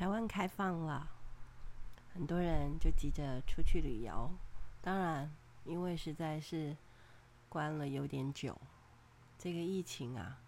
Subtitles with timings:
[0.00, 1.06] 台湾开放了，
[2.14, 4.30] 很多人就急着出去旅游。
[4.80, 5.30] 当然，
[5.66, 6.74] 因为实在是
[7.50, 8.58] 关了有点久，
[9.38, 10.38] 这个疫情啊，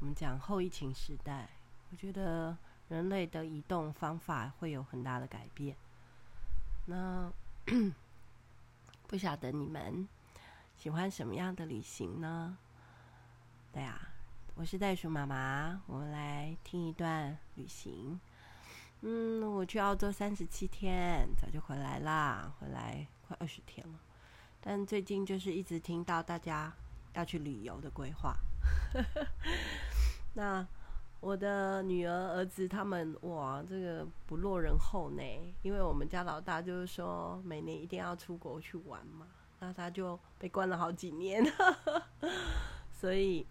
[0.00, 1.46] 我们讲后疫情时代，
[1.90, 2.56] 我觉得
[2.88, 5.76] 人类的移动方法会有很大的改变。
[6.86, 7.30] 那
[9.06, 10.08] 不晓得你们
[10.74, 12.56] 喜欢什么样的旅行呢？
[13.70, 14.08] 对啊，
[14.54, 18.18] 我是袋鼠妈妈，我们来听一段旅行。
[19.06, 24.00] 嗯，我去澳洲三十七天，早就回来啦，回来快二十天了。
[24.62, 26.72] 但最近就是一直听到大家
[27.12, 28.34] 要去旅游的规划。
[30.32, 30.66] 那
[31.20, 35.22] 我的女儿、儿子他们，哇，这个不落人后呢。
[35.60, 39.26] 因为我们家老大就是说，每年一定要出国去玩嘛，
[39.60, 41.44] 那他就被关了好几年，
[42.90, 43.46] 所以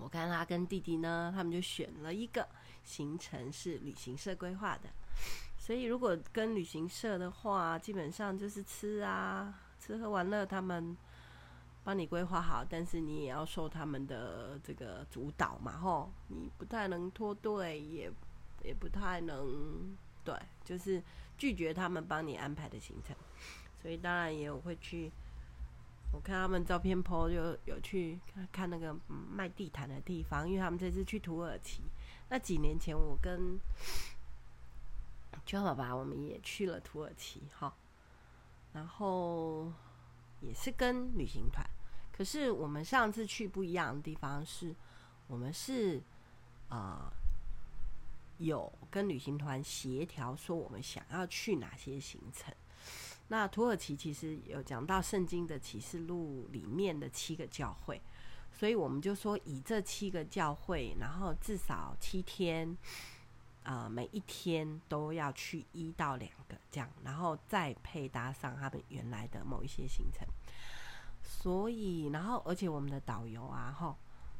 [0.00, 2.46] 我看他跟弟弟呢，他们就选了一个。
[2.82, 4.88] 行程是旅行社规划的，
[5.58, 10.96] 所以如果跟旅行社的话，基本上就是吃啊，吃喝玩乐，他们
[11.84, 18.10] 帮你规划好，但是你也要受他们的这个主导嘛，吼，你不太能脱队，也
[18.64, 21.02] 也不太能对，就是
[21.38, 23.14] 拒绝他们帮你安排的行程，
[23.80, 25.10] 所以当然也有会去。
[26.12, 31.84] 我看他们照片 po 就有去看看那个卖地毯的地方，因为他们这次去土耳其。
[32.30, 33.60] 那几年前，我跟
[35.44, 37.74] 娟爸爸，我们也去了土耳其，哈，
[38.72, 39.72] 然后
[40.40, 41.68] 也是跟旅行团。
[42.12, 44.74] 可是我们上次去不一样的地方是，
[45.26, 46.00] 我们是
[46.68, 47.12] 啊、
[48.38, 52.54] 有跟旅行团协调说我们想要去哪些行程。
[53.26, 58.00] 那土耳其其实有讲到圣经的启示录里面的七个教会。
[58.60, 62.68] 所以我们就说，以这七个教会，然后至少七天，
[63.62, 70.28] 啊、呃，每一天都要去一到两个这样，然后再配搭上他们原来的某一些行程。
[71.22, 73.96] 所以，然后而且我们的导游啊，哈，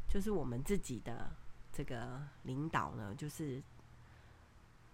[0.07, 1.31] 就是我们自己的
[1.73, 3.63] 这个领导呢，就是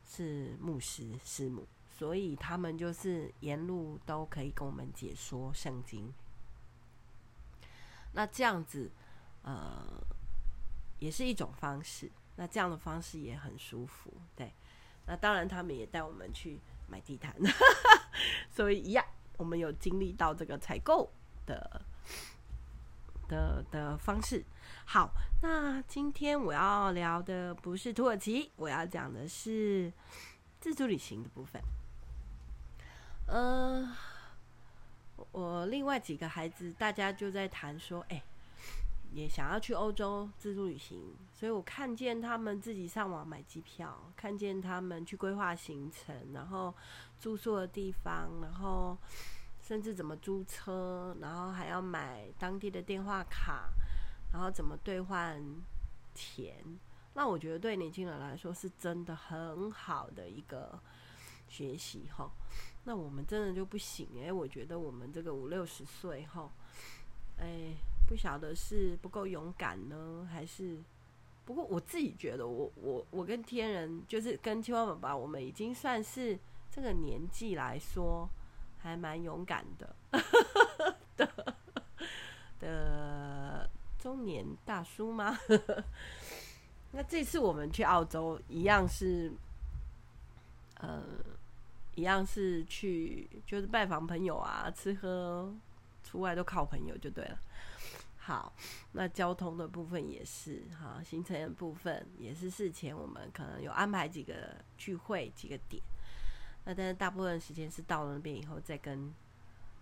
[0.05, 1.67] 是牧师师母，
[1.99, 6.15] 所以他们就是沿路都可以跟我们解说圣经。
[8.13, 8.89] 那这样子。
[9.47, 9.83] 呃，
[10.99, 12.13] 也是一种方式。
[12.39, 14.53] 那这样的方式也很舒服，对。
[15.07, 17.35] 那当然，他们也带我们去买地毯，
[18.51, 19.03] 所以一样，
[19.39, 21.11] 我们有经历到这个采购
[21.47, 21.81] 的
[23.27, 24.45] 的的方式。
[24.85, 29.91] 好，那今天我要聊的不是土耳其，我要讲的是
[30.61, 31.63] 自助旅行的部分。
[33.29, 33.97] 呃，
[35.33, 38.23] 我另外几个孩子，大家就在谈说，哎。
[39.17, 46.75] 也想要去欧洲自助旅行，所以我看见他们自己上网买机票，看见他们去规划行程，然后
[47.19, 48.95] 住宿的地方，然后
[49.63, 53.71] 甚至怎么租车，然后还要买当地的电话卡，
[54.35, 55.43] 然后怎么兑换
[56.15, 56.63] 钱。
[57.15, 60.79] 那我觉得对年轻人来说是真的很好的一个
[61.49, 62.31] 学习哈。
[62.85, 66.53] 那我们真的就不行诶，我觉得我们这个五六十岁哈，
[67.39, 67.75] 哎。
[68.07, 70.79] 不晓得是不够勇敢呢，还是？
[71.45, 76.37] 不过我自己觉得我，我我跟天人，就是跟青蛙爸爸，我们已经算是
[76.73, 78.29] 这个年纪来说，
[78.79, 79.97] 还蛮勇敢的
[81.17, 81.55] 的
[82.59, 85.39] 的中年大叔吗？
[86.91, 89.33] 那这次我们去澳洲，一样是，
[90.81, 91.05] 呃，
[91.95, 95.55] 一样是去就是拜访朋友啊，吃喝
[96.03, 97.39] 出外都靠朋友就对了。
[98.27, 98.53] 好，
[98.91, 105.81] 那交通的部分也是哈，行程的部分也是事前我们可能有安排几个聚会几个点，
[106.65, 109.15] 那但是大部分时间是到了那边以后再跟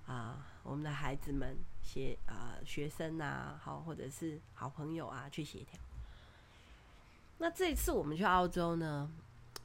[0.04, 5.80] 啊我们的孩子们协啊学生啊好或者是好朋友啊去协调。
[7.38, 9.10] 那这一次我们去澳洲呢，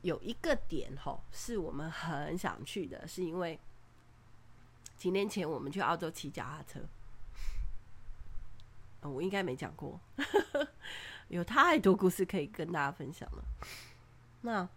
[0.04, 3.60] 有一个点吼是我们很想去的，是因为
[4.96, 6.80] 几年前我们去澳洲骑脚踏车。
[9.02, 10.00] 我应该没讲过，
[11.30, 13.44] 有太多故事可以跟大家分享了。
[14.42, 14.68] 那，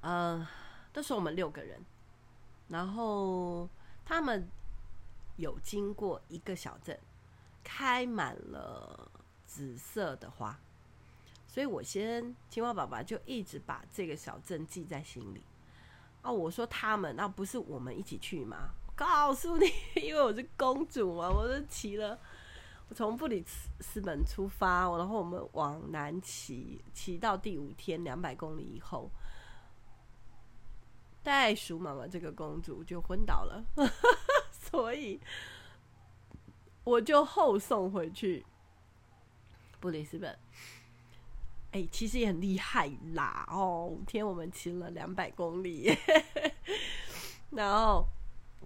[0.00, 0.48] 呃，
[0.92, 1.80] 都是我们六个人，
[2.68, 3.68] 然后
[4.04, 4.48] 他们
[5.36, 6.98] 有经过一个小镇，
[7.62, 9.10] 开满了
[9.46, 10.58] 紫色的花，
[11.46, 15.42] 所以我先青蛙爸爸就一直把这个小镇记在心里。
[16.22, 18.70] 哦，我说他们，那不是我们一起去吗？
[18.94, 19.66] 告诉你，
[20.02, 22.18] 因为我是公主嘛，我就骑了，
[22.88, 23.44] 我从布里
[23.80, 29.10] 斯本出发，然后我们往南骑，骑到第五天两百公里以后，
[31.22, 33.64] 袋鼠妈妈这个公主就昏倒了，
[34.50, 35.20] 所以
[36.84, 38.44] 我就后送回去
[39.80, 40.38] 布里斯本。
[41.72, 43.48] 哎、其实也很厉害啦！
[43.50, 45.90] 哦，五天我们骑了两百公里，
[47.48, 48.06] 然后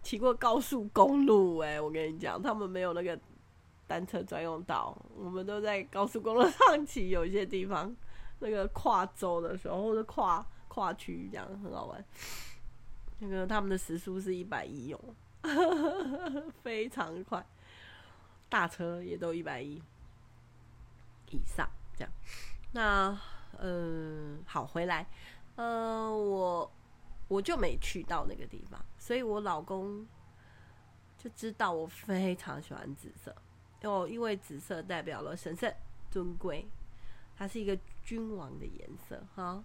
[0.02, 1.58] 骑过高速公路。
[1.58, 3.18] 哎，我跟你讲，他们没有那个
[3.86, 7.10] 单车专用道，我们都在高速公路上骑。
[7.10, 7.94] 有一些地方
[8.40, 12.04] 那个跨州的时候，或者跨跨区这样很好玩。
[13.18, 15.00] 那个他们的时速是一百一哦，
[16.62, 17.44] 非常快，
[18.48, 19.80] 大车也都一百一
[21.30, 21.66] 以上
[21.96, 22.12] 这样。
[22.72, 23.18] 那，
[23.58, 25.08] 嗯、好，回来，
[25.54, 26.70] 呃，我
[27.28, 30.04] 我就没去到那个地方，所以我老公
[31.16, 33.32] 就知道我非常喜欢紫色，
[33.84, 35.72] 哦，因为紫色代表了神圣、
[36.10, 36.66] 尊贵，
[37.36, 39.62] 它是一个君王的颜色，哈。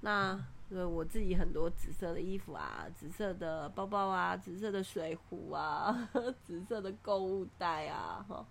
[0.00, 6.08] 那，我自己很多紫色的衣服啊，紫色的包包啊，紫色的水壶啊，
[6.42, 8.46] 紫色的购物袋啊，哈，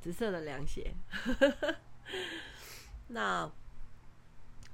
[0.00, 0.92] 紫色的凉鞋。
[3.06, 3.48] 那，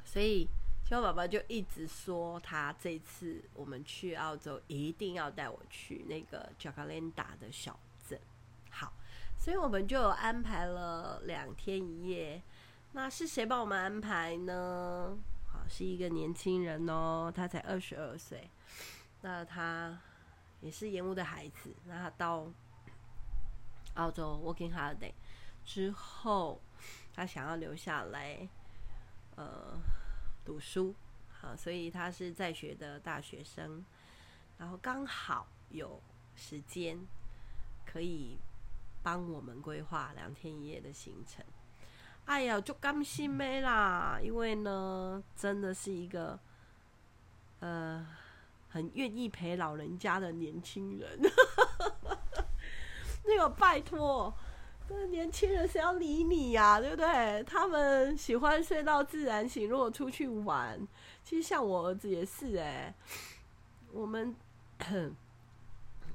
[0.02, 0.48] 所以
[0.92, 8.20] 小宝宝就一直说，他这次我们去澳洲一定要带我去那个 j a c a l a n d a 的小镇。
[8.70, 8.92] 好，
[9.38, 12.42] 所以我们就有安排了两天一夜。
[12.92, 15.16] 那是谁帮我们安排呢？
[15.50, 18.50] 好，是一个年轻人哦，他才二十二岁。
[19.22, 19.98] 那他
[20.60, 21.74] 也是延误的孩子。
[21.86, 22.46] 那他到
[23.94, 25.14] 澳洲 Working Holiday
[25.64, 26.60] 之后。
[27.14, 28.48] 他想要留下来，
[29.36, 29.78] 呃，
[30.44, 30.94] 读书，
[31.40, 33.84] 好，所以他是在学的大学生，
[34.58, 36.00] 然后刚好有
[36.34, 36.98] 时间
[37.86, 38.38] 可以
[39.02, 41.44] 帮我们规划两天一夜的行程。
[42.24, 46.38] 哎呀，就甘心没啦，因为呢，真的是一个
[47.60, 48.06] 呃
[48.68, 51.20] 很愿意陪老人家的年轻人，
[53.24, 54.32] 那个拜托。
[55.10, 57.42] 年轻人谁要理你呀、对不对？
[57.44, 59.68] 他们喜欢睡到自然醒。
[59.68, 60.86] 如果出去玩，
[61.22, 62.94] 其实像我儿子也是哎、
[63.92, 64.34] 我们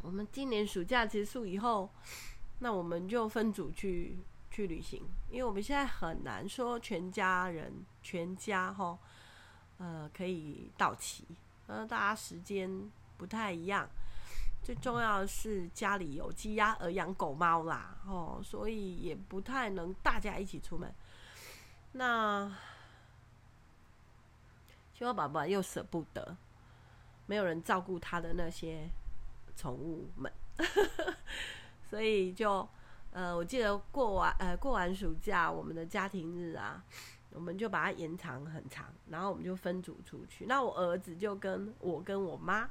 [0.02, 1.90] 我们今年暑假结束以后，
[2.60, 4.18] 那我们就分组去
[4.50, 7.72] 去旅行，因为我们现在很难说全家人
[8.02, 8.98] 全家哈，
[9.78, 11.26] 呃，可以到齐，
[11.68, 13.90] 呃，大家时间不太一样。
[14.68, 20.94] 最重要是家里有鸡鸭鹅养狗猫啦，哦，所以也不太能大家一起出门。
[21.94, 22.54] 那
[24.94, 26.36] 青蛙宝宝又舍不得，
[27.28, 28.90] 没有人照顾他的那些
[29.56, 30.30] 宠物们，
[31.90, 32.68] 所以就
[33.12, 36.84] 呃，我记得过完呃过完暑假，我们的家庭日啊，
[37.31, 40.46] 我们就把它延长很长，然后我们就分组出去。
[40.46, 42.69] 那我儿子就跟我跟我妈。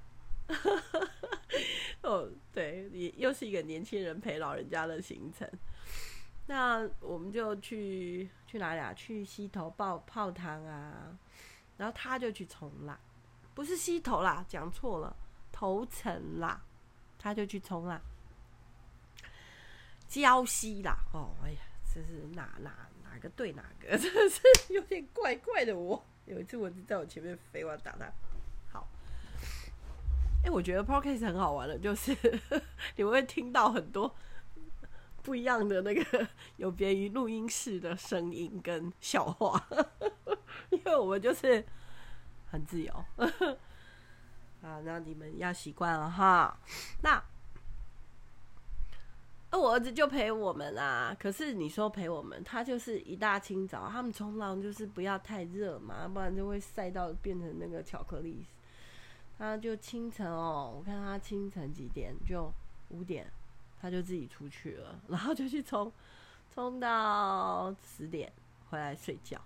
[2.02, 5.50] 哦，对，也又是一个年轻人陪老人家的行程。
[6.46, 8.93] 那我们就去去哪里啊？
[8.94, 11.19] 去溪头泡泡汤啊。
[11.76, 12.98] 然后他就去冲浪，
[13.54, 15.14] 不是溪头啦，讲错了，
[15.52, 16.62] 头城啦。
[17.19, 18.00] 他就去冲浪，
[20.08, 20.96] 礁溪啦。
[21.12, 21.60] 哦，哎呀，
[21.93, 24.40] 这是哪哪哪个对哪个， 真是
[24.72, 26.02] 有点怪怪的我。
[26.25, 28.10] 有一次我就在我前面飞，我要打他。
[30.46, 32.17] 哎、我觉得 podcast 很好玩的，就是
[32.94, 34.15] 你会听到很多
[35.24, 39.60] 不一样的那个有别于录音室的声音跟笑话，
[40.70, 41.65] 因为我们就是
[42.48, 42.93] 很自由
[44.62, 44.81] 啊。
[44.84, 46.56] 那你们要习惯了哈。
[47.03, 47.20] 那
[49.50, 58.44] 我儿子就陪我们啊，可是你说陪我们，他就是一大清早，他们冲浪就是不要太热嘛，不然就会晒到变成那个巧克力。
[59.38, 62.50] 他就清晨哦，我看他清晨几点，就
[62.88, 63.31] 五点，
[63.78, 65.93] 他就自己出去了，然后就去冲，
[66.55, 68.32] 冲到十点
[68.70, 69.38] 回来睡觉。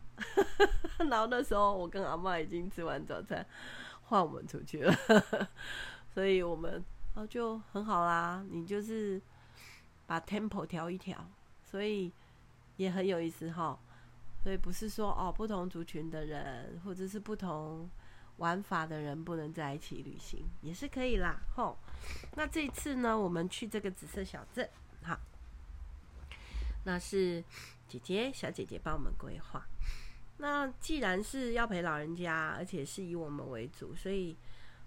[1.11, 3.45] 然后那时候我跟阿妈已经吃完早餐，
[4.05, 4.95] 换我们出去了。
[6.15, 9.21] 所以我们啊就很好啦，你就是
[10.07, 11.19] 把 tempo 调一调，
[11.65, 12.13] 所以
[12.77, 13.77] 也很有意思哈。
[14.43, 17.91] 所以不是说哦不同族群的人或者是不同。
[18.41, 21.77] 玩法的人不能在一起旅行也是可以啦，吼。
[22.35, 24.67] 那这次呢，我们去这个紫色小镇，
[25.03, 25.19] 好，
[26.85, 27.45] 那是
[27.87, 29.63] 姐姐小姐姐帮我们规划。
[30.39, 34.35] 那既然是要陪老人家，而且是以我们为主，所以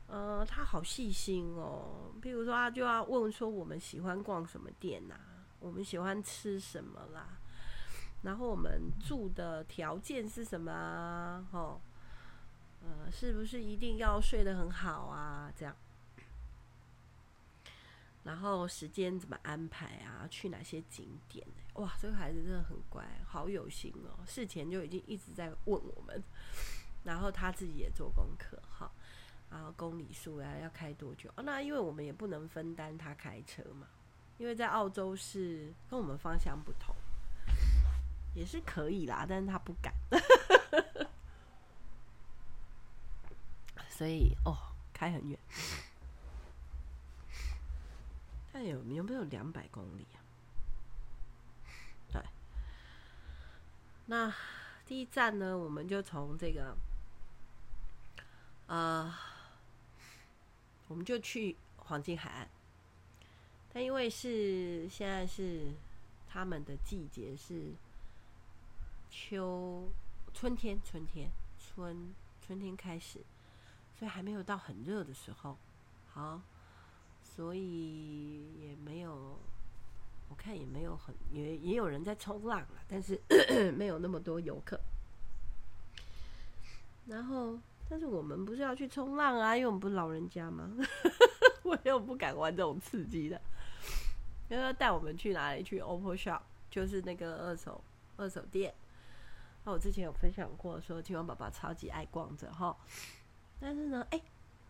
[0.08, 2.12] 呃，她好细心哦。
[2.20, 5.14] 比如说，她就要问说我们喜欢逛什么店呐、
[5.60, 7.38] 我们喜欢吃什么啦，
[8.24, 11.46] 然后我们住的条件是什么啊？
[11.52, 11.80] 哦，
[12.84, 15.52] 呃，是不是一定要睡得很好啊？
[15.56, 15.76] 这样，
[18.24, 20.28] 然后时间怎么安排啊？
[20.30, 21.46] 去哪些景点？
[21.76, 26.22] 哇，这个孩子真的很乖，好有心哦，事前就已经一直在问我们，
[27.04, 28.92] 然后他自己也做功课，哈。
[29.50, 31.30] 然后公里数呀，要开多久？
[31.36, 33.88] 哦，那因为我们也不能分担他开车嘛，
[34.40, 36.96] 因为在澳洲是跟我们方向不同，
[38.34, 39.94] 也是可以啦，但是他不敢，
[44.04, 44.58] 所以哦，
[44.92, 45.40] 开很远，
[48.52, 50.20] 看有有没有两百公里啊？
[52.12, 52.22] 对，
[54.08, 54.36] 那
[54.86, 56.76] 第一站呢，我们就从这个，
[58.68, 59.16] 呃。
[60.90, 62.50] 我们就去黄金海岸，
[63.74, 65.72] 但因为是现在是
[66.28, 67.72] 他们的季节是
[69.10, 69.90] 秋
[70.34, 72.14] 春天，春天春
[72.46, 73.22] 春天开始，
[73.98, 75.58] 所以还没有到很热的时候。
[76.08, 76.42] 好，
[77.24, 79.38] 所以也没有，
[80.30, 83.20] 我看也没有很也也有人在冲浪了，但是
[83.78, 84.80] 没有那么多游客。
[87.08, 87.58] 然后。
[87.90, 90.68] 但是我们不是要去冲浪啊，因为我们不是老人家吗？
[91.62, 93.40] 我又不敢玩这种刺激的。
[94.50, 95.62] 因为带我们去哪里？
[95.62, 96.40] 去 OPPO Shop，
[96.72, 97.84] 就是那个二手
[98.16, 98.74] 二手店。
[99.64, 102.76] 那我之前有分享过，说青蛙爸爸超级爱逛着哈。
[103.64, 104.22] 但是呢，哎、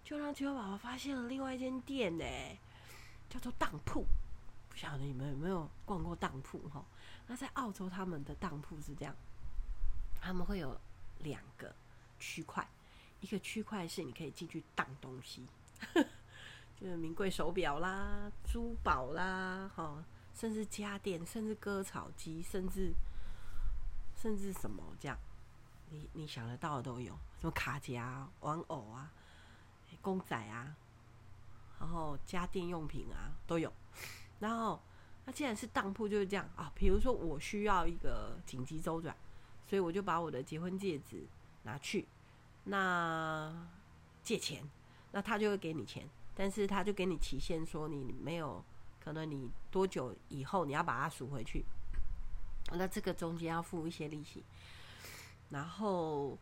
[0.04, 2.24] 就让青蛙爸爸发现了另外一间店呢，
[3.28, 4.06] 叫做当铺。
[4.70, 6.86] 不晓得你们有没有逛过当铺哈？
[7.26, 9.16] 那在澳洲，他们的当铺是这样，
[10.22, 10.80] 他们会有
[11.24, 11.74] 两个
[12.20, 12.68] 区块。
[13.20, 15.48] 一个区块是你可以进去当东西，
[16.80, 20.04] 就是名贵手表啦、珠宝啦，哈，
[20.36, 22.94] 甚至家电，甚至割草机，甚至
[24.16, 25.18] 甚至什么这样，
[25.94, 29.12] 你你想得到的都有，什么卡夹、玩偶啊、
[30.02, 30.76] 公仔啊，
[31.80, 33.72] 然后家电用品啊都有。
[34.40, 34.82] 然后
[35.24, 39.16] 那既然是当铺就是这样啊，比如说我需要一个紧急周转，
[39.68, 41.28] 所以我就把我的结婚戒指
[41.62, 42.08] 拿去。
[42.64, 43.56] 那
[44.24, 44.68] 借钱，
[45.12, 48.66] 那他就会给你钱，但是他就给你期限，说你没有
[49.00, 51.64] 可能，你多久以后你要把它赎回去，
[52.72, 54.44] 那这个中间要付一些利息。
[55.50, 56.38] 然后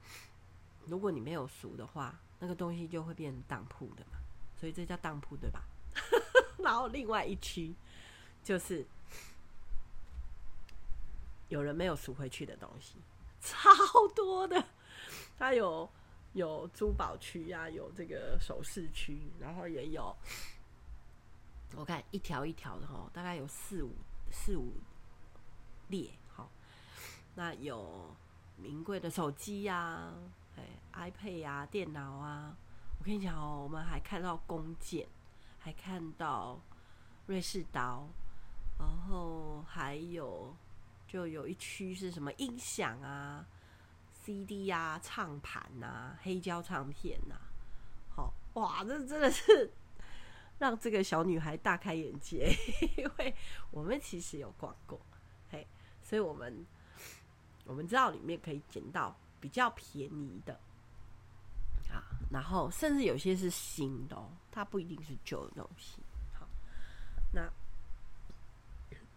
[0.85, 4.17] 如果你没有赎的话，那个东西就会变当铺的嘛，
[4.59, 5.63] 所以这叫当铺对吧？
[6.59, 7.73] 然后另外一区
[8.43, 8.85] 就是
[11.49, 12.95] 有人没有赎回去的东西，
[13.41, 13.69] 超
[14.15, 14.63] 多的，
[15.37, 15.89] 它有。
[16.33, 20.15] 有珠宝区呀，有这个首饰区，然后也有，
[21.75, 23.91] 我看一条一条的哈，大概有四五
[24.31, 24.71] 四五
[25.89, 26.49] 列，好，
[27.35, 28.15] 那有
[28.61, 30.13] 名贵的手机呀，
[30.55, 32.55] 哎，iPad 呀，电脑啊，
[32.99, 35.07] 我跟你讲哦，我们还看到弓箭，
[35.59, 36.59] 还看到
[37.25, 38.07] 瑞士刀，
[38.77, 40.55] 然后还有
[41.07, 43.45] 就有一区是什么音响啊。
[44.23, 47.41] CD 呀、啊，唱盘呐、啊，黑胶唱片呐、啊，
[48.15, 49.73] 好哇，这真的是
[50.59, 52.55] 让这个小女孩大开眼界，
[52.97, 53.33] 因为
[53.71, 55.01] 我们其实有逛过，
[55.49, 55.67] 嘿，
[56.03, 56.63] 所以我们
[57.65, 60.53] 我们知道里面可以捡到比较便宜的，
[61.89, 66.01] 啊，然后甚至有些是新的哦，它不一定是旧的东西，
[66.33, 66.47] 好，
[67.33, 67.49] 那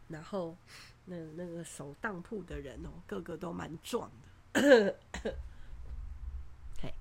[0.08, 0.56] 然后
[1.04, 4.10] 那那个守当铺的人哦，个个都蛮壮
[4.52, 4.98] 的。
[6.80, 6.94] 嘿，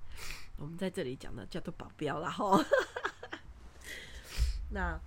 [0.56, 2.62] 我们在这里讲的叫做保镖啦吼。
[4.70, 4.98] 那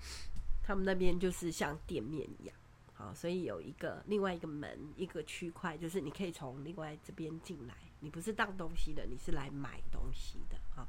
[0.63, 2.56] 他们那边就是像店面一样，
[2.97, 7.75] 好，所以有一个另外一个门，一个区块，就是你可以从另外这边进来。
[7.99, 10.87] 你不是当东西的，你是来买东西的啊。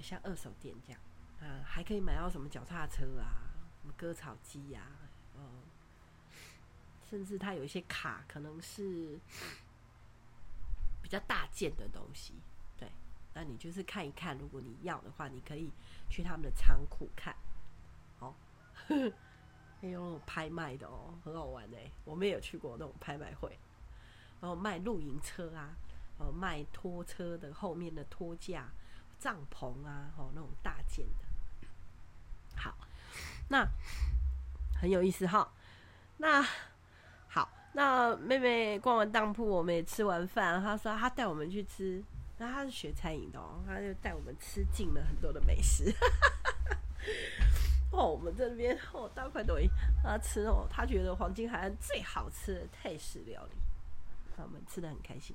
[0.00, 1.00] 像二手店这样，
[1.40, 4.86] 啊，还可以买到什么脚踏车啊，什么割草机呀，
[5.36, 5.62] 嗯，
[7.10, 9.20] 甚至它有一些卡，可能是。
[11.02, 12.32] 比较大件的东西，
[12.78, 12.90] 对，
[13.34, 15.70] 那你就是看一看，如果你要的话，你可以
[16.08, 17.36] 去他们的仓库看，
[18.18, 18.34] 好，
[19.84, 23.58] 可以用那种拍卖的哦，很好玩哎，我们也有去过那种拍卖会，
[24.40, 25.76] 然后卖露营车啊，
[26.18, 28.68] 哦，卖拖车的后面的拖架、
[29.18, 31.68] 帐篷啊，哦，那种大件的，
[32.56, 32.74] 好，
[33.50, 33.68] 那
[34.80, 35.52] 很有意思哈，
[36.16, 36.42] 那
[37.28, 37.50] 好。
[37.76, 40.62] 那妹妹逛完当铺，我们也吃完饭。
[40.62, 42.00] 她说她带我们去吃，
[42.38, 45.92] 那她是学餐饮的哦，她就带我们吃尽了很多的美食。
[47.94, 49.68] 哦，我们这边哦，大快朵颐
[50.02, 53.56] 他吃哦，他觉得黄金海岸最好吃的泰式料理，
[54.36, 55.34] 他们吃得很开心。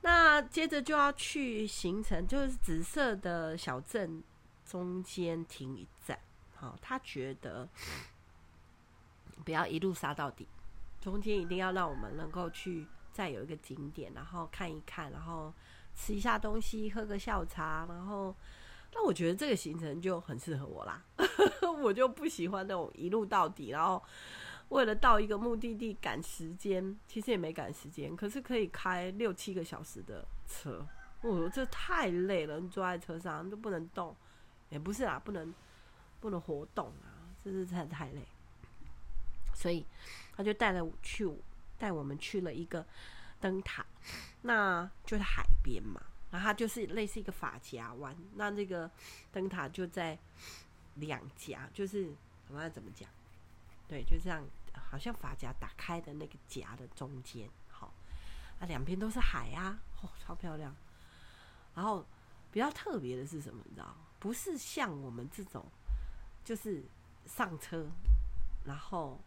[0.00, 4.22] 那接着就要去行程，就是紫色的小镇
[4.64, 6.18] 中间停一站。
[6.54, 7.68] 好，他觉得
[9.44, 10.46] 不要一路杀到底，
[11.00, 15.52] 中间一定要让我们能够去再有一个景点，然后看一看，然后
[15.94, 18.34] 吃一下东西，喝个下午茶，然后。
[18.94, 21.02] 那我觉得这个行程就很适合我啦，
[21.82, 24.02] 我就不喜欢那种一路到底，然后
[24.68, 30.86] 为了到一个目的地赶时间，其实也没赶时间，可是可以开六七个小时的车，
[31.22, 34.14] 我这太累了，坐在车上都不能动，
[34.70, 35.52] 也不是啦，不能
[36.20, 38.22] 不能活动啊，这是太太累，
[39.52, 39.84] 所以
[40.36, 41.28] 他就带了我去，
[41.76, 42.86] 带我们去了一个
[43.40, 43.84] 灯塔，
[44.42, 46.00] 那就是海边嘛。
[46.34, 48.90] 然后它就是类似一个发夹弯，那这个
[49.30, 50.18] 灯塔就在
[50.96, 52.12] 两颊，就是
[52.48, 53.08] 我们要怎么讲？
[53.86, 54.44] 对，就这样，
[54.90, 57.94] 好像发夹打开的那个夹的中间，好，
[58.58, 60.74] 啊，两边都是海啊，哦，超漂亮。
[61.72, 62.04] 然后
[62.50, 63.62] 比较特别的是什么？
[63.68, 63.96] 你知道？
[64.18, 65.64] 不是像我们这种，
[66.42, 66.82] 就是
[67.26, 67.88] 上车
[68.64, 69.20] 然后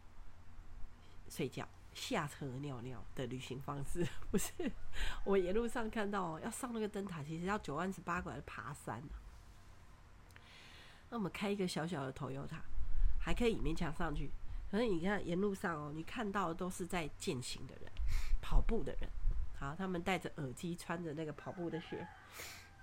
[1.30, 1.66] 睡觉。
[1.98, 4.54] 下车尿尿的旅行方式， 不是
[5.24, 9.04] 我沿路上看到哦要上那个灯塔，其实要九弯十八拐的爬山。
[11.10, 12.62] 那我们开一个小小的头油塔
[13.20, 14.30] 还可以勉强上去。
[14.70, 17.92] 可是你看沿路上哦，你看到的都是在健行的人、
[18.42, 19.10] 跑步的人。
[19.60, 22.08] 好，他们戴着耳机，穿着那个跑步的鞋，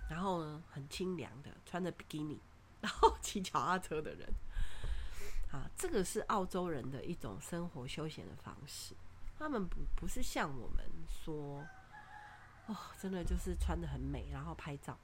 [0.09, 2.37] 然后呢很清凉的穿着比基尼，
[2.81, 4.27] 然后骑脚踏车的人。
[5.51, 8.93] 啊，这个是澳洲人的一种生活休闲的方式。
[9.37, 11.65] 他们不不是像我们说，
[12.67, 14.97] 哦，真的就是穿的很美，然后拍照，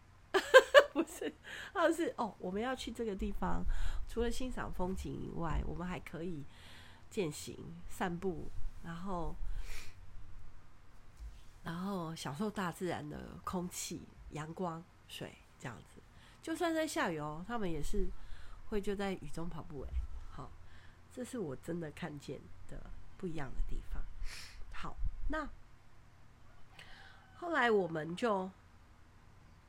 [0.94, 1.34] 不是，
[1.74, 3.64] 他是哦，我们要去这个地方，
[4.08, 6.44] 除了欣赏风景以外，我们还可以
[7.10, 7.58] 健行、
[7.90, 8.50] 散步，
[8.84, 9.36] 然后
[11.64, 16.01] 然后享受大自然的空气、阳光、水，这样子。
[16.42, 18.08] 就算在下雨哦，他们也是
[18.70, 19.82] 会就在雨中跑步。
[19.82, 19.94] 哎，
[20.32, 20.50] 好，
[21.14, 24.01] 这是我真的看见的不一样的地方。
[25.27, 25.48] 那
[27.38, 28.50] 后来我们就，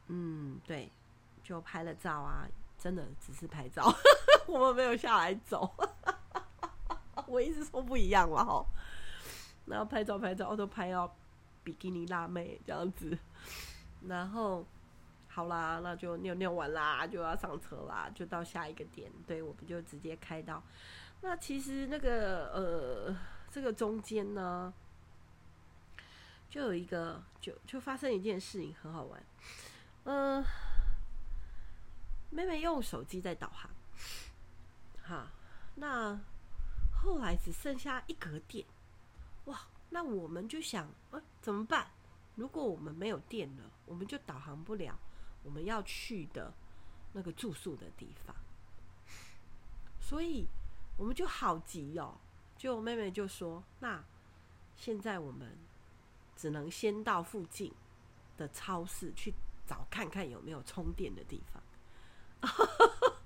[0.09, 0.91] 嗯，对，
[1.43, 2.47] 就拍了照啊，
[2.79, 3.91] 真的只是拍照，
[4.47, 5.73] 我们没有下来走。
[7.27, 8.67] 我一直说不一样了哈，
[9.67, 11.17] 然后拍照拍照都拍到
[11.62, 13.17] 比基尼辣妹这样子，
[14.07, 14.67] 然后
[15.29, 20.62] 好啦，那就尿尿完啦，就要上车啦，就到下一个点，对，我们就直接开到。
[21.23, 23.17] 那其实那个呃，
[23.51, 24.75] 这个中间呢。
[26.53, 29.25] 就有一个，就就发生一件事情，很好玩。
[30.05, 30.45] 嗯、
[32.29, 33.71] 妹妹用手机在导航，
[35.03, 35.33] 哈，
[35.77, 36.21] 那
[36.93, 38.67] 后来只剩下一格电，
[39.47, 41.91] 哇，那我们就想，呃、怎么办？
[42.35, 44.99] 如果我们没有电了，我们就导航不了
[45.43, 46.53] 我们要去的
[47.15, 48.37] 那个住宿的地方，
[49.99, 50.47] 所以
[50.99, 52.19] 我们就好急哦。
[52.59, 54.05] 就妹妹就说，那
[54.77, 55.57] 现在我们。
[56.37, 57.73] 只能先到附近
[58.37, 59.33] 的超市去
[59.66, 61.62] 找看看有没有充电的地方，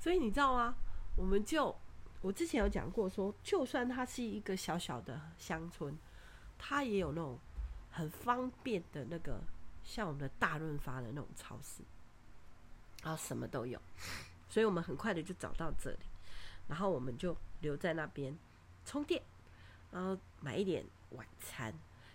[0.00, 0.74] 所以你知道吗？
[1.16, 1.74] 我们就
[2.22, 5.96] 我之前有讲过说，就算它是一个小小的乡村，
[6.58, 7.38] 它也有那种
[7.90, 9.40] 很方便的那个
[9.84, 11.82] 像我们的大润发的那种超市，
[13.02, 13.80] 然后什么都有，
[14.48, 15.98] 所以我们很快的就找到这里，
[16.68, 18.36] 然后我们就留在那边
[18.84, 19.22] 充电，
[19.90, 21.72] 然后买一点晚餐。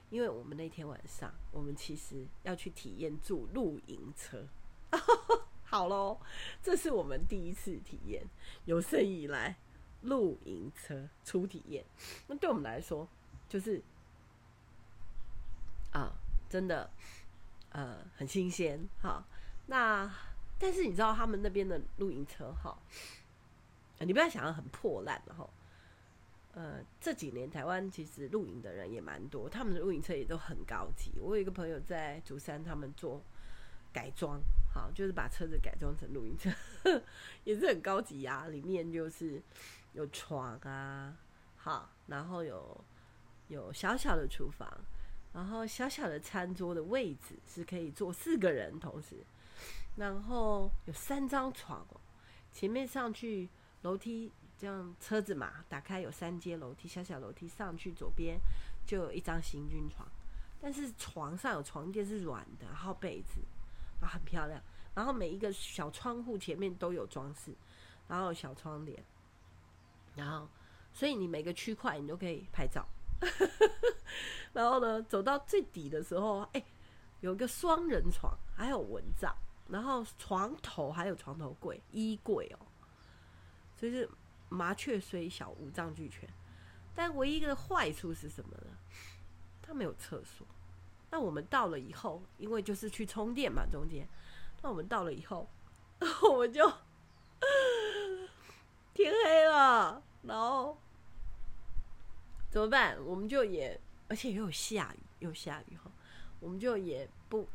[0.09, 4.47] 因为我们那天晚上，我们其实要去体验住露营车。
[5.63, 6.19] 好喽，
[6.61, 8.23] 这是我们第一次体验，
[8.65, 9.57] 有生以来
[10.03, 11.83] 露营车初体验。
[12.27, 13.07] 那对我们来说，
[13.49, 13.81] 就是
[15.91, 16.13] 啊，
[16.47, 16.89] 真的
[17.69, 18.87] 呃很新鲜。
[19.01, 19.25] 好，
[19.65, 20.09] 那
[20.57, 22.77] 但是你知道他们那边的露营车哈，
[23.99, 25.49] 你不要想要很破烂的哈。
[26.55, 31.11] 呃，这几年台湾其实露营的人也蛮多，他们的露营车也都很高级。
[31.19, 33.21] 我有一个朋友在竹山，他们做
[33.91, 34.39] 改装，
[34.73, 36.49] 好，就是把车子改装成露营车，
[37.43, 38.47] 也是很高级、啊。
[38.47, 39.43] 里面就是
[39.91, 41.17] 有床啊，
[41.57, 42.81] 好，然后有
[43.49, 44.65] 有小小的厨房，
[45.33, 49.25] 然后小小的餐桌的位置是可以坐四个人同时，
[49.97, 51.85] 然后有三张床，
[52.53, 53.49] 前面上去
[53.81, 54.31] 楼梯。
[54.57, 58.39] 这样车子嘛，打开有三阶楼梯，小小楼梯上去，左边
[58.85, 60.07] 就有一张行军床，
[60.61, 63.41] 但是床上有床垫是软的，然后被子
[64.01, 64.61] 啊很漂亮，
[64.93, 67.53] 然后每一个小窗户前面都有装饰，
[68.07, 69.03] 然后小窗帘，
[70.15, 70.47] 然后
[70.93, 72.87] 所以你每个区块你都可以拍照。
[74.53, 76.63] 然后呢，走到最底的时候，哎，
[77.21, 79.35] 有一个双人床，还有蚊帐，
[79.69, 82.65] 然后床头还有床头柜、衣柜哦，
[83.75, 84.09] 所以是
[84.55, 86.27] 麻雀虽小，五脏俱全。
[86.95, 88.77] 但唯一的坏处是什么呢？
[89.61, 90.47] 它没有厕所。
[91.11, 94.07] 那我们到了以后，因为就是去充电嘛，中间。
[94.61, 95.49] 那我们到了以后，
[96.31, 96.67] 我们就
[98.93, 100.77] 天黑了，然后。
[102.49, 102.97] 怎么办？
[103.03, 105.91] 我们就也，而且又有下雨，又下雨哈，
[106.39, 107.45] 我们就也不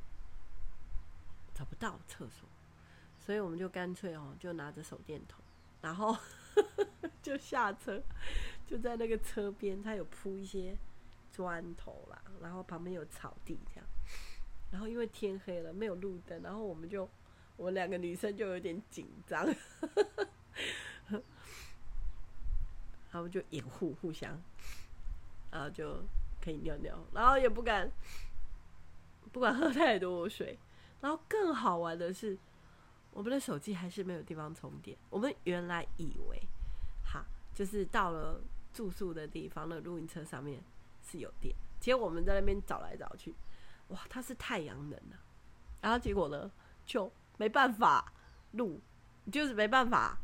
[1.54, 2.46] 找不到厕所，
[3.18, 5.42] 所以我们就干脆哦，就拿着手电筒，
[5.80, 6.14] 然后
[7.23, 8.03] 就下车，
[8.66, 10.77] 就在那个车边，它有铺一些
[11.33, 13.87] 砖头啦，然后旁边有草地这样，
[14.70, 17.09] 然后因为天黑了，没有路灯，然后我们就
[17.57, 19.46] 我们两个女生就有点紧张，
[21.09, 21.23] 然
[23.12, 24.40] 后就掩护互相。
[25.53, 26.01] 然后就
[26.40, 27.90] 可以尿尿，然后也不敢，
[29.33, 30.57] 不敢喝太多水。
[31.01, 32.38] 然后更好玩的是，
[33.12, 34.96] 我们的手机还是没有地方充电。
[35.09, 36.40] 我们原来以为，
[37.05, 38.40] 哈，就是到了
[38.73, 40.62] 住宿的地方，那露营车上面
[41.03, 41.55] 是有电。
[41.81, 43.35] 结果我们在那边找来找去，
[43.88, 45.16] 哇，它是太阳能的。
[45.81, 46.51] 然后结果呢，
[46.85, 48.12] 就没办法
[48.53, 48.81] 录，
[49.33, 50.18] 就是没办法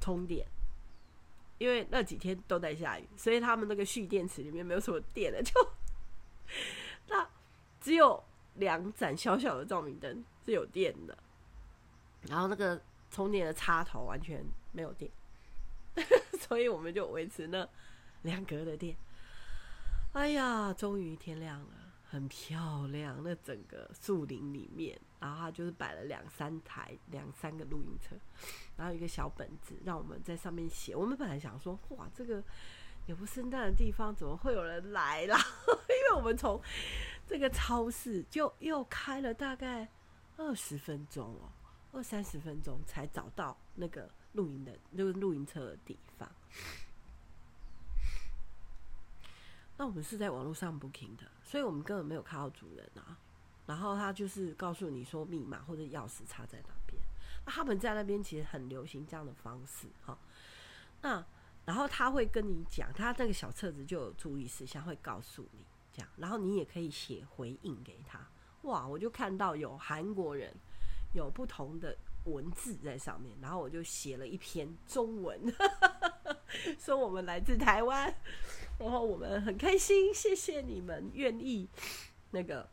[0.00, 0.46] 充电。
[1.58, 5.52] 因为那几天都在下雨，所以他们那个蓄电池里面没有什么电了，就
[7.08, 7.26] 那
[7.80, 8.22] 只有
[8.56, 11.16] 两盏小小的照明灯是有电的，
[12.28, 15.10] 然后那个充电的插头完全没有电，
[16.40, 17.68] 所以我们就维持那
[18.22, 18.96] 两格的电。
[20.12, 21.68] 哎呀，终于天亮了。
[22.08, 28.14] 很漂亮，那整个树林里面，然后他就是摆了两三台、两三个露营车，
[28.76, 30.94] 然后一个小本子，让我们在上面写。
[30.94, 32.42] 我们本来想说，哇，这个
[33.06, 35.36] 也不圣诞的地方，怎么会有人来啦？
[35.66, 36.62] 因为我们从
[37.26, 39.88] 这个超市就又开了大概
[40.36, 41.50] 二十分钟哦，
[41.96, 46.30] 二三十分钟才找到那个露营的，就是露营车的地方。
[49.78, 53.16] 那我们是在网络上 booking 的，所以我们根本没有看到主人啊。
[53.64, 57.00] 然后他就是告诉你说密码或者钥匙插在哪边。
[57.46, 60.18] 那他们在那边其实很流行这样的方式哈。
[61.00, 61.24] 那
[61.64, 66.08] 然后他会跟你讲，他那个小册子就有注意事项会告诉你这样。
[66.18, 68.20] 然后你也可以写回应给他。
[68.62, 70.54] 哇，我就看到有韩国人
[71.12, 75.40] 有不同的文字在上面，然后我就写了一篇中文，
[76.78, 78.14] 说我们来自台湾。
[78.78, 81.66] 然后我们很开心，谢谢你们愿意
[82.32, 82.68] 那个，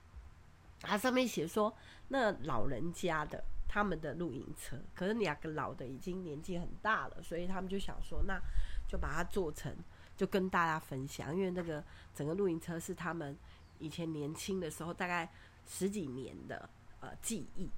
[0.81, 1.73] 它上面写说，
[2.09, 8.37] 那老人家的他们的露营车，可是两个老的已经年纪很大了，所以他们就想说，那
[8.85, 9.73] 就把它做成，
[10.17, 11.81] 就跟大家分享，因为那个
[12.13, 13.37] 整个露营车是他们
[13.79, 15.31] 以前年轻的时候，大概
[15.65, 16.69] 十几年的
[16.99, 17.69] 呃记忆，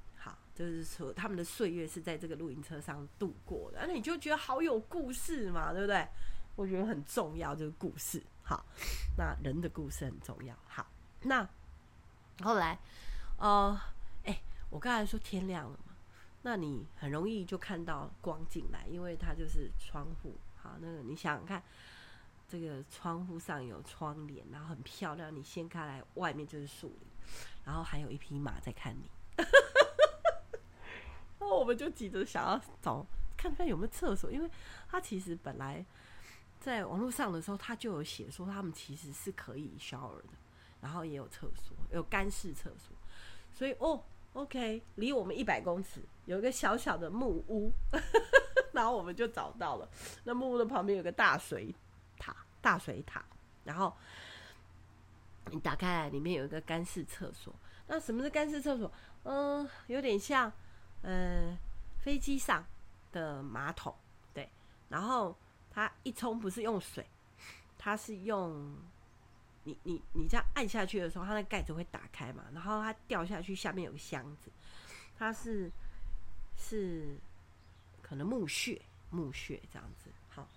[0.56, 6.08] 就是说他们的岁月是在这个露营车上度过的，那你就觉得好有故事嘛，对不对？
[6.56, 8.24] 我觉得很重要，这个故事。
[8.42, 8.66] 好，
[9.18, 10.56] 那人的故事很重要。
[10.66, 10.90] 好，
[11.22, 11.46] 那
[12.42, 12.80] 后来，
[13.38, 13.78] 呃，
[14.24, 15.94] 哎、我刚才说天亮了嘛，
[16.42, 20.38] 那你很容易就看到光进来，因为它就是窗户。
[20.56, 21.62] 好，那个你想想看，
[22.48, 25.36] 这个窗户上有窗帘，然后很漂亮。
[25.36, 27.10] 你掀开来，外面就是树林，
[27.66, 29.10] 然后还有一匹马在看你。
[31.40, 34.50] 然后我们就急着想要找看看有没有厕所，因为
[34.90, 35.86] 他其实本来。
[36.58, 40.30] 在网络上的时候，他就有写说他们其实是可以 shower 的，
[40.82, 42.98] 然后也有厕所，有干式厕所，
[43.54, 44.02] 所以哦
[44.34, 47.72] ，OK，离我们一百公尺有一个小小的木屋，
[48.74, 49.88] 然后我们就找到了。
[50.24, 51.76] 那木屋的旁边有个大水
[52.18, 53.24] 塔，大水塔，
[53.64, 53.94] 然后
[55.52, 57.54] 你打开来，里面有一个干式厕所。
[57.86, 58.92] 那什么是干式厕所？
[59.24, 60.52] 嗯，有点像、
[61.02, 61.58] 呃、
[61.98, 62.66] 飞机上
[63.12, 63.96] 的马桶，
[64.34, 64.50] 对，
[64.90, 65.36] 然后。
[65.78, 67.06] 它一冲不是用水，
[67.78, 68.74] 它是用
[69.66, 74.50] 你你你这样按下去的时候，它的盖子会打开嘛，然后它掉下去，下面有个箱子，
[75.18, 75.70] 它是
[76.56, 77.18] 是
[78.02, 80.48] 可能木屑木屑这样子，好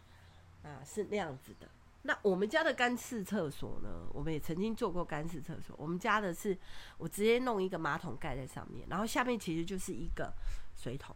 [0.62, 1.68] 啊，是那样子的。
[2.02, 5.74] 那我们家的干式厕所呢，我们也曾经做过干式厕所。
[5.78, 6.56] 我们家的是
[6.96, 10.32] 我直接弄一个马桶盖在上面，然后下面其实就是一个
[10.76, 11.14] 水桶，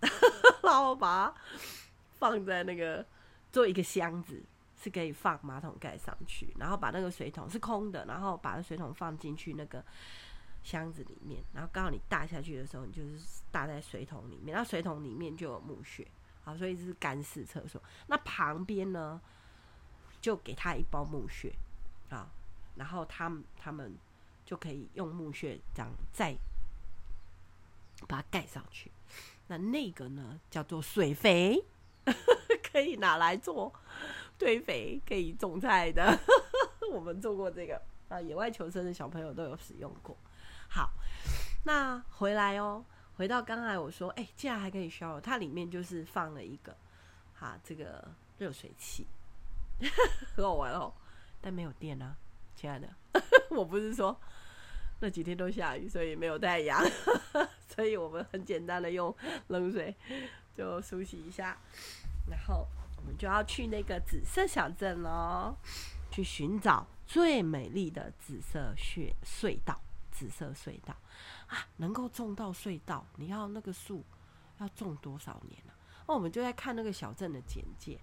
[0.62, 1.34] 然后把它
[2.18, 3.04] 放在那个。
[3.50, 4.42] 做一个箱子
[4.76, 9.82] 是可以放马桶盖上去，然后把那个水桶是空的，然后把那水桶放进去那个
[10.62, 16.06] 箱子里面，然后刚好你大下去的时候，你就是大在水桶里面，然后水桶里面就有墓穴，
[16.44, 17.82] 好，所以这是干式厕所。
[18.08, 19.18] 那旁边呢，
[20.28, 21.50] 就给他一包木屑
[22.10, 22.28] 啊，
[22.74, 23.96] 然后他们他们
[24.44, 26.36] 就可以用木屑这样再
[28.06, 28.92] 把它盖上去。
[29.46, 31.64] 那那个呢，叫做水肥，
[32.70, 33.72] 可以拿来做
[34.36, 36.20] 堆肥，可以种菜的。
[36.92, 40.14] 我们做过这个啊，野外求生的小朋友都有使用过。
[40.68, 40.90] 好，
[41.64, 42.84] 那回来哦，
[43.16, 46.76] 回到刚才我说，哎、欸，竟然还可以烧，它里面就是放了一个，
[47.34, 49.06] 哈，这个热水器，
[50.34, 50.92] 很好玩哦，
[51.40, 52.16] 但没有电啊，
[52.54, 52.88] 亲爱的，
[53.50, 54.18] 我不是说
[55.00, 56.82] 那几天都下雨，所以没有太阳，
[57.68, 59.14] 所以我们很简单的用
[59.48, 59.94] 冷水
[60.54, 61.56] 就梳洗一下，
[62.28, 65.54] 然后我们就要去那个紫色小镇喽，
[66.10, 69.80] 去寻找最美丽的紫色穴隧道。
[70.10, 70.92] 紫色隧道
[71.46, 74.04] 啊，能够种到隧道，你要那个树
[74.58, 75.70] 要种多少年呢？
[75.70, 76.02] 啊？
[76.08, 78.00] 那我们就在看那个小镇的简介，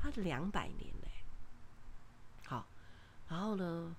[0.00, 1.08] 它两百年呢。
[3.30, 3.96] 然后呢，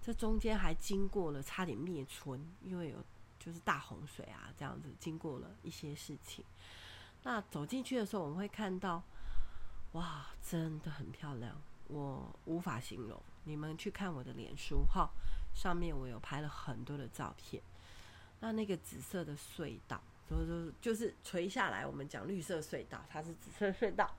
[0.00, 2.96] 这中间还经过了差点灭村，因为有
[3.38, 6.42] 就是大洪水啊，这样子经过了一些事情。
[7.24, 9.02] 那走进去的时候，我们会看到，
[9.92, 13.20] 哇，真的很漂亮，我无法形容。
[13.44, 15.10] 你们去看我的脸书哈。
[15.54, 17.62] 上面我有拍了很多的照片，
[18.40, 21.86] 那那个紫色的隧道，就是就是垂下来。
[21.86, 24.14] 我们讲绿色隧道，它是紫色隧道，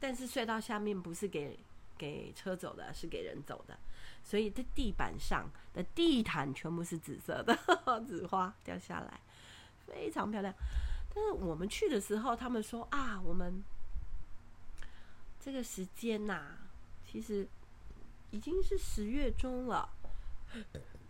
[0.00, 1.56] 但是隧道下面不是给
[2.00, 3.78] 给车走的，是给人走的，
[4.24, 7.54] 所以这地板上的地毯全部是紫色的，
[8.08, 9.20] 紫花掉下来，
[9.86, 10.54] 非常漂亮。
[11.14, 13.62] 但是我们去的时候，他们说啊，我们
[15.38, 16.56] 这个时间呐、
[17.04, 17.46] 其实
[18.30, 19.86] 已经是十月中了。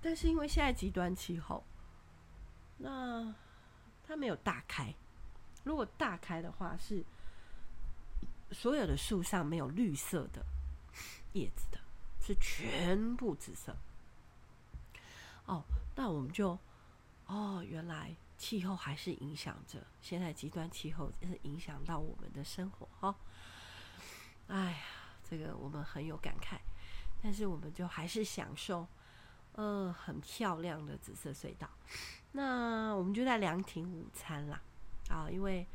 [0.03, 1.63] 但是因为现在极端气候，
[2.79, 3.33] 那
[4.05, 4.93] 它没有大开。
[5.63, 7.05] 如果大开的话，是
[8.51, 10.45] 所有的树上没有绿色的
[11.33, 11.79] 叶子的，
[12.21, 13.77] 是全部紫色。
[15.47, 15.65] 哦，
[15.97, 16.59] 那我们就
[17.27, 19.87] 哦，原来气候还是影响着。
[20.01, 23.15] 现在极端气候是影响到我们的生活哈。
[24.49, 24.79] 哎呀，
[25.29, 26.59] 这个我们很有感慨，
[27.23, 28.87] 但是我们就还是享受。
[29.55, 31.69] 呃，很漂亮的紫色隧道。
[32.33, 34.63] 那我们就在凉亭午餐啦，
[35.09, 35.67] 啊，因为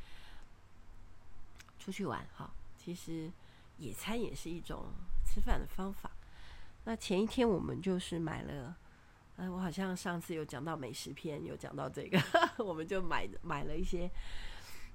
[1.78, 3.30] 出去玩哈，其实
[3.78, 4.86] 野餐也是一种
[5.36, 6.10] 吃饭的方法。
[6.86, 8.74] 那前一天我们就是买了，
[9.36, 12.18] 呃，我好像上次有讲到美食篇，有讲到这个，
[12.64, 14.10] 我们就买买了一些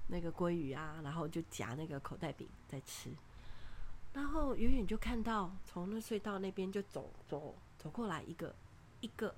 [0.07, 3.11] 那个鲑鱼啊，然后就夹那个口袋饼在吃。
[4.13, 8.55] 然后远远就看到从那隧道那边就走走走过来一个。
[8.99, 9.35] 一个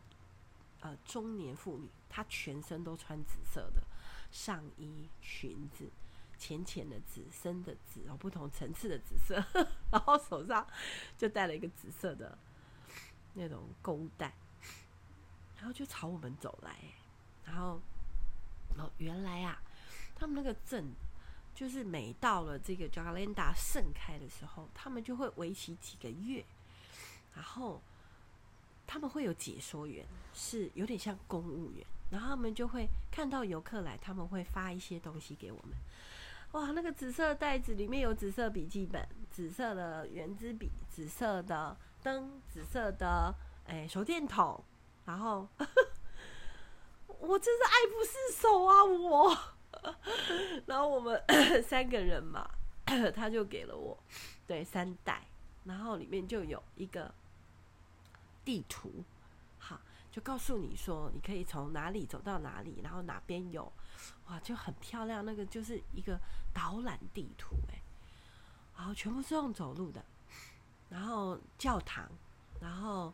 [0.82, 3.82] 呃中年妇女，她全身都穿紫色的
[4.30, 5.90] 上衣裙子，
[6.44, 9.36] 浅浅的紫，深的紫，哦，不同层次的紫色，
[9.90, 10.68] 然后手上
[11.18, 12.38] 就带了一个紫色的
[13.36, 14.34] 那种购物袋，
[15.56, 16.76] 然后就朝我们走来，
[17.46, 17.80] 然后
[18.78, 19.62] 哦，原来啊，
[20.14, 20.94] 他们那个镇
[21.56, 26.44] 就是每到了这个 Jacaranda 盛开的时候，他们就会为期几个月，
[27.34, 27.82] 然后。
[28.86, 35.72] 他们会有解说员，是有点像公务员，然后他们就会看到游客来，他们会发一些东西给我们。
[36.54, 43.34] 哇，那个紫色袋子里面有紫色笔记本、紫色的圆珠笔、紫色的灯、紫色的
[43.68, 44.64] 哎手电筒，
[45.06, 45.48] 然后
[47.20, 48.84] 我真是爱不释手啊！
[48.84, 49.38] 我，
[50.66, 51.22] 然后我们
[51.64, 52.50] 三个人嘛，
[53.14, 53.98] 他就给了我
[54.48, 55.28] 对三袋，
[55.66, 57.14] 然后里面就有一个。
[58.46, 58.92] 地图，
[59.58, 59.80] 好，
[60.12, 63.72] 就告诉你说，你可以从哪里走到哪里，然后哪边有，
[64.28, 65.26] 哇，就很漂亮。
[65.26, 66.20] 那个就是一个
[66.54, 67.82] 导览地图，哎，
[68.78, 70.04] 然后全部是用走路的。
[70.90, 72.10] 然后教堂，
[72.60, 73.14] 然后，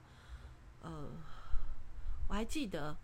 [0.82, 1.10] 呃，
[2.28, 2.96] 我还记得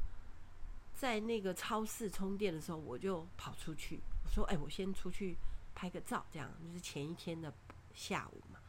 [0.93, 5.38] 在那个超市充电的时候，我就跑出去，我说，哎，我先出去
[5.74, 7.54] 拍个照，这样就是前一天的
[7.93, 8.60] 下午嘛。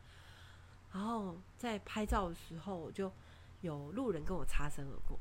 [0.92, 3.12] 然后在拍照的时候，我就。
[3.62, 5.18] 有路人跟我擦身而过，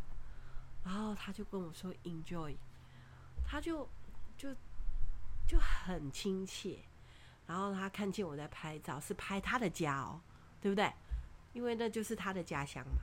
[0.83, 2.53] 然后他就跟我说 “enjoy”，
[3.45, 3.87] 他就
[4.37, 4.53] 就
[5.47, 6.79] 就很亲切。
[7.47, 10.19] 然后他看见我在拍照，是拍他的家哦，
[10.59, 10.91] 对不对？
[11.53, 13.01] 因为那就是他的家乡嘛。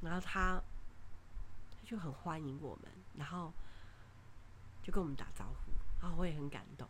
[0.00, 0.62] 然后他
[1.72, 3.52] 他就很欢迎我们，然后
[4.82, 6.88] 就跟我们打招呼，然后我也很感动。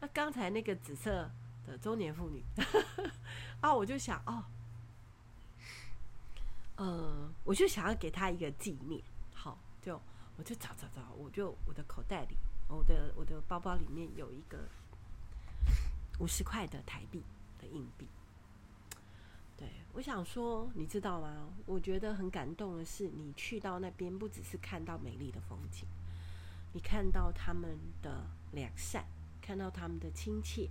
[0.00, 1.30] 那刚才那个紫色
[1.66, 2.44] 的中年妇女，
[3.62, 4.44] 啊，我就想哦。
[6.76, 9.02] 呃，我就想要给他一个纪念，
[9.34, 10.00] 好，就
[10.36, 12.36] 我就找找找，我就我的口袋里，
[12.68, 14.58] 我的我的包包里面有一个
[16.18, 17.22] 五十块的台币
[17.58, 18.06] 的硬币。
[19.56, 21.48] 对，我想说，你知道吗？
[21.66, 25.86] 我觉得很感动的是，你去到那边，不只是看到美丽的风景，
[26.72, 29.04] 你看到他们的良善，
[29.40, 30.68] 看到他们的亲切，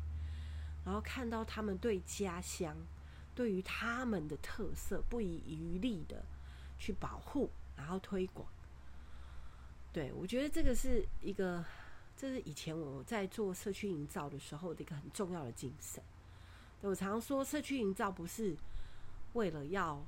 [0.83, 2.75] 然后看到他们对家乡，
[3.33, 6.25] 对于他们的特色不遗余力的
[6.77, 8.45] 去保护，然后推广。
[9.93, 11.63] 对，我觉得这个是一个，
[12.15, 16.01] 这是以前我在做社区营造的时候的一个很重要的精神。
[16.81, 18.55] 我常说，社区营造不是
[19.33, 20.01] 为了要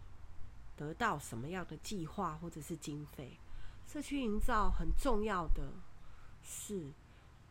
[0.78, 3.38] 得到什么样的计划或者是经费，
[3.86, 5.74] 社区营造很重要的
[6.42, 6.92] 是，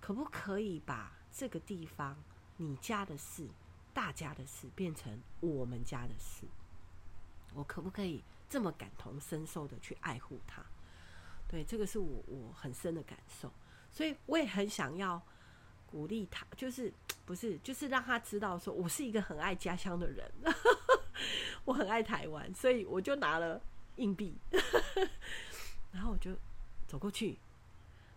[0.00, 2.16] 可不可以把这个地方
[2.56, 3.46] 你家的事、
[3.92, 6.46] 大家的事变成我们家的事？
[7.54, 10.64] 我可不可以这么感同身受的去爱护它？
[11.52, 13.52] 对，这个是我我很深的感受，
[13.90, 15.20] 所以我也很想要
[15.86, 16.90] 鼓励他，就是
[17.26, 20.32] 不是就是让他知道说，我是一个很爱家乡的人。
[21.66, 23.60] 我很爱台湾，所以我就拿了
[23.96, 24.34] 硬币，
[25.92, 26.30] 然后我就
[26.88, 27.38] 走过去，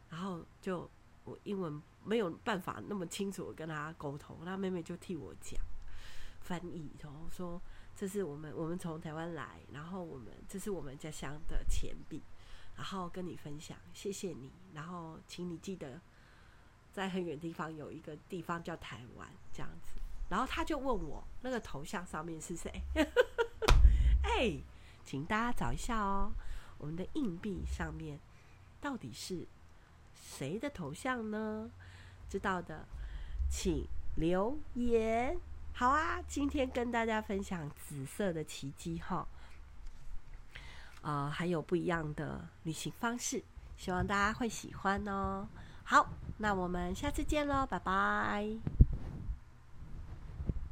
[0.10, 0.90] 然后就
[1.26, 5.60] 我英文没有办法那么清楚跟他沟通，那妹妹就替我讲
[6.40, 7.62] 翻译，然后说
[7.98, 12.24] 这是我们我们从台湾来，然后我们这是我们家乡的钱币，
[12.76, 16.00] 然后跟你分享，谢谢你，然后请你记得
[16.94, 20.00] 在很远地方有一个地方叫台湾，这样子。
[20.30, 22.82] 然后他就问我，那个头像上面是谁？
[24.24, 24.60] 哎，
[25.06, 26.32] 请大家找一下哦，
[26.78, 28.20] 我们的硬币上面
[28.82, 29.48] 到底是
[30.16, 31.70] 谁的头像呢？
[32.28, 32.86] 知道的
[33.50, 35.40] 请留言。
[35.74, 39.28] 好啊，今天跟大家分享紫色的奇迹哈，
[41.06, 43.44] 啊，还有不一样的旅行方式，
[43.78, 45.48] 希望大家会喜欢哦。
[45.84, 46.08] 好，
[46.40, 48.85] 那我们下次见喽，拜拜。